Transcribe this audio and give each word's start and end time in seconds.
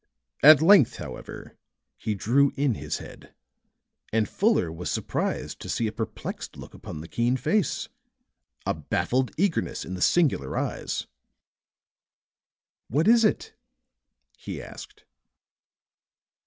At 0.41 0.63
length, 0.63 0.95
however, 0.95 1.55
he 1.95 2.15
drew 2.15 2.51
in 2.55 2.73
his 2.73 2.97
head, 2.97 3.35
and 4.11 4.27
Fuller 4.27 4.71
was 4.71 4.89
surprised 4.89 5.59
to 5.59 5.69
see 5.69 5.85
a 5.85 5.91
perplexed 5.91 6.57
look 6.57 6.73
upon 6.73 7.01
the 7.01 7.07
keen 7.07 7.37
face, 7.37 7.87
a 8.65 8.73
baffled 8.73 9.29
eagerness 9.37 9.85
in 9.85 9.93
the 9.93 10.01
singular 10.01 10.57
eyes. 10.57 11.05
"What 12.87 13.07
is 13.07 13.23
it?" 13.23 13.53
he 14.39 14.59
asked. 14.59 15.03